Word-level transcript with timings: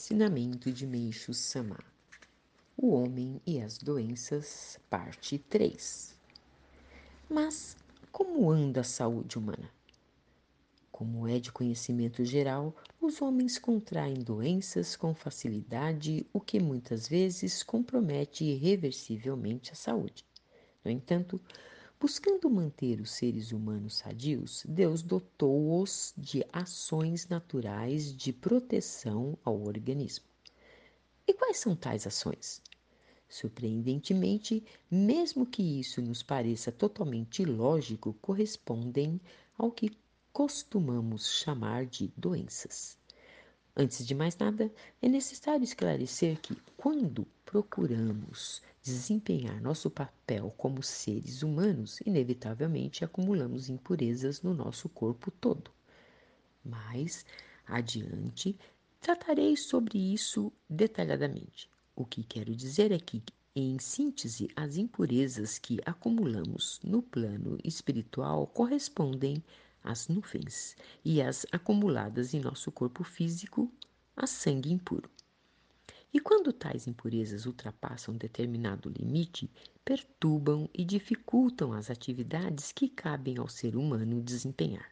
Ensinamento 0.00 0.72
de 0.72 0.86
Meixo 0.86 1.34
Sama 1.34 1.78
O 2.74 2.94
Homem 2.94 3.38
e 3.46 3.60
as 3.60 3.76
Doenças, 3.76 4.80
parte 4.88 5.36
3 5.36 6.18
Mas 7.28 7.76
como 8.10 8.50
anda 8.50 8.80
a 8.80 8.82
saúde 8.82 9.36
humana? 9.36 9.70
Como 10.90 11.28
é 11.28 11.38
de 11.38 11.52
conhecimento 11.52 12.24
geral, 12.24 12.74
os 12.98 13.20
homens 13.20 13.58
contraem 13.58 14.14
doenças 14.14 14.96
com 14.96 15.14
facilidade, 15.14 16.26
o 16.32 16.40
que 16.40 16.58
muitas 16.58 17.06
vezes 17.06 17.62
compromete 17.62 18.42
irreversivelmente 18.42 19.70
a 19.72 19.74
saúde. 19.74 20.24
No 20.82 20.90
entanto, 20.90 21.38
Buscando 22.02 22.48
manter 22.48 22.98
os 22.98 23.10
seres 23.10 23.52
humanos 23.52 23.98
sadios, 23.98 24.64
Deus 24.66 25.02
dotou-os 25.02 26.14
de 26.16 26.42
ações 26.50 27.28
naturais 27.28 28.16
de 28.16 28.32
proteção 28.32 29.36
ao 29.44 29.60
organismo. 29.60 30.24
E 31.26 31.34
quais 31.34 31.58
são 31.58 31.76
tais 31.76 32.06
ações? 32.06 32.62
Surpreendentemente, 33.28 34.64
mesmo 34.90 35.44
que 35.44 35.62
isso 35.62 36.00
nos 36.00 36.22
pareça 36.22 36.72
totalmente 36.72 37.42
ilógico, 37.42 38.14
correspondem 38.14 39.20
ao 39.58 39.70
que 39.70 39.94
costumamos 40.32 41.28
chamar 41.28 41.84
de 41.84 42.10
doenças. 42.16 42.96
Antes 43.76 44.04
de 44.04 44.14
mais 44.14 44.36
nada, 44.36 44.70
é 45.00 45.08
necessário 45.08 45.62
esclarecer 45.62 46.40
que, 46.40 46.56
quando 46.76 47.26
procuramos 47.44 48.60
desempenhar 48.82 49.60
nosso 49.60 49.88
papel 49.88 50.52
como 50.56 50.82
seres 50.82 51.42
humanos, 51.42 52.00
inevitavelmente 52.04 53.04
acumulamos 53.04 53.68
impurezas 53.68 54.42
no 54.42 54.52
nosso 54.52 54.88
corpo 54.88 55.30
todo. 55.30 55.70
Mais 56.64 57.24
adiante, 57.66 58.58
tratarei 59.00 59.56
sobre 59.56 59.98
isso 59.98 60.52
detalhadamente. 60.68 61.70
O 61.94 62.04
que 62.04 62.24
quero 62.24 62.54
dizer 62.54 62.90
é 62.90 62.98
que, 62.98 63.22
em 63.54 63.78
síntese, 63.78 64.48
as 64.56 64.76
impurezas 64.76 65.58
que 65.58 65.78
acumulamos 65.86 66.80
no 66.82 67.02
plano 67.02 67.58
espiritual 67.64 68.46
correspondem 68.48 69.42
às 69.82 70.08
nuvens 70.08 70.76
e 71.04 71.20
as 71.22 71.46
acumuladas 71.50 72.34
em 72.34 72.40
nosso 72.40 72.70
corpo 72.70 73.02
físico 73.02 73.72
a 74.16 74.26
sangue 74.26 74.72
impuro. 74.72 75.10
E 76.12 76.18
quando 76.18 76.52
tais 76.52 76.88
impurezas 76.88 77.46
ultrapassam 77.46 78.16
determinado 78.16 78.88
limite, 78.88 79.48
perturbam 79.84 80.68
e 80.74 80.84
dificultam 80.84 81.72
as 81.72 81.88
atividades 81.88 82.72
que 82.72 82.88
cabem 82.88 83.38
ao 83.38 83.48
ser 83.48 83.76
humano 83.76 84.20
desempenhar. 84.20 84.90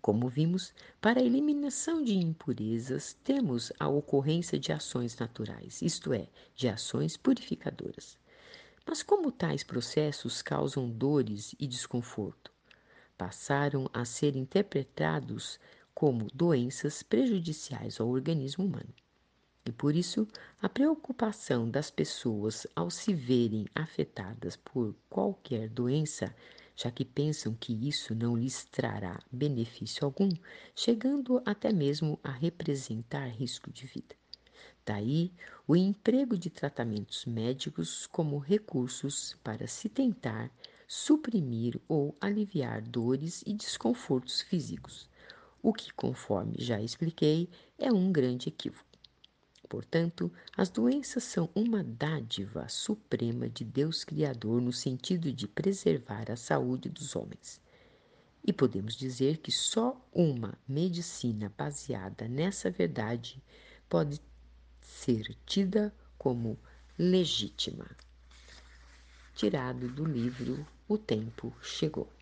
Como 0.00 0.28
vimos, 0.28 0.72
para 1.00 1.20
a 1.20 1.22
eliminação 1.22 2.02
de 2.02 2.14
impurezas, 2.14 3.12
temos 3.24 3.72
a 3.78 3.88
ocorrência 3.88 4.58
de 4.58 4.72
ações 4.72 5.16
naturais, 5.18 5.82
isto 5.82 6.12
é, 6.12 6.28
de 6.54 6.68
ações 6.68 7.16
purificadoras. 7.16 8.16
Mas 8.86 9.02
como 9.02 9.32
tais 9.32 9.64
processos 9.64 10.40
causam 10.42 10.88
dores 10.88 11.54
e 11.58 11.66
desconforto, 11.66 12.52
passaram 13.16 13.88
a 13.92 14.04
ser 14.04 14.36
interpretados 14.36 15.58
como 15.94 16.28
doenças 16.34 17.02
prejudiciais 17.02 18.00
ao 18.00 18.08
organismo 18.08 18.64
humano. 18.64 18.92
E 19.64 19.72
por 19.72 19.96
isso, 19.96 20.28
a 20.62 20.68
preocupação 20.68 21.68
das 21.68 21.90
pessoas 21.90 22.66
ao 22.76 22.88
se 22.88 23.12
verem 23.12 23.66
afetadas 23.74 24.54
por 24.56 24.94
qualquer 25.10 25.68
doença, 25.68 26.32
já 26.76 26.90
que 26.90 27.04
pensam 27.04 27.52
que 27.54 27.72
isso 27.88 28.14
não 28.14 28.36
lhes 28.36 28.64
trará 28.64 29.18
benefício 29.32 30.04
algum, 30.04 30.30
chegando 30.74 31.42
até 31.44 31.72
mesmo 31.72 32.20
a 32.22 32.30
representar 32.30 33.26
risco 33.26 33.72
de 33.72 33.86
vida. 33.86 34.14
Daí 34.84 35.32
o 35.66 35.74
emprego 35.74 36.38
de 36.38 36.48
tratamentos 36.48 37.24
médicos 37.24 38.06
como 38.06 38.38
recursos 38.38 39.36
para 39.42 39.66
se 39.66 39.88
tentar 39.88 40.48
suprimir 40.86 41.80
ou 41.88 42.16
aliviar 42.20 42.80
dores 42.82 43.42
e 43.46 43.52
desconfortos 43.52 44.40
físicos, 44.40 45.08
o 45.62 45.72
que, 45.72 45.92
conforme 45.92 46.54
já 46.58 46.80
expliquei, 46.80 47.48
é 47.76 47.92
um 47.92 48.12
grande 48.12 48.48
equívoco. 48.48 48.86
Portanto, 49.68 50.32
as 50.56 50.68
doenças 50.68 51.24
são 51.24 51.50
uma 51.54 51.82
dádiva 51.82 52.68
suprema 52.68 53.48
de 53.48 53.64
Deus 53.64 54.04
Criador 54.04 54.60
no 54.60 54.72
sentido 54.72 55.32
de 55.32 55.48
preservar 55.48 56.30
a 56.30 56.36
saúde 56.36 56.88
dos 56.88 57.16
homens. 57.16 57.60
E 58.44 58.52
podemos 58.52 58.94
dizer 58.94 59.38
que 59.38 59.50
só 59.50 60.00
uma 60.12 60.56
medicina 60.68 61.52
baseada 61.58 62.28
nessa 62.28 62.70
verdade 62.70 63.42
pode 63.88 64.22
ser 64.80 65.36
tida 65.44 65.92
como 66.16 66.56
legítima. 66.96 67.90
Tirado 69.36 69.86
do 69.88 70.06
livro 70.06 70.66
O 70.88 70.96
Tempo 70.96 71.54
Chegou. 71.60 72.15